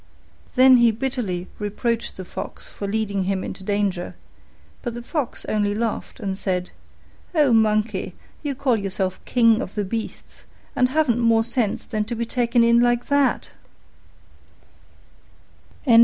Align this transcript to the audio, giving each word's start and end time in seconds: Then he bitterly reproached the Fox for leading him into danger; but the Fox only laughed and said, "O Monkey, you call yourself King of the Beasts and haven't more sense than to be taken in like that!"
Then 0.55 0.77
he 0.77 0.89
bitterly 0.89 1.45
reproached 1.59 2.17
the 2.17 2.25
Fox 2.25 2.71
for 2.71 2.87
leading 2.87 3.25
him 3.25 3.43
into 3.43 3.63
danger; 3.63 4.15
but 4.81 4.95
the 4.95 5.03
Fox 5.03 5.45
only 5.45 5.75
laughed 5.75 6.19
and 6.19 6.35
said, 6.35 6.71
"O 7.35 7.53
Monkey, 7.53 8.15
you 8.41 8.55
call 8.55 8.77
yourself 8.77 9.23
King 9.25 9.61
of 9.61 9.75
the 9.75 9.83
Beasts 9.85 10.45
and 10.75 10.89
haven't 10.89 11.19
more 11.19 11.43
sense 11.43 11.85
than 11.85 12.03
to 12.05 12.15
be 12.15 12.25
taken 12.25 12.63
in 12.63 12.79
like 12.79 13.09
that!" 13.09 13.49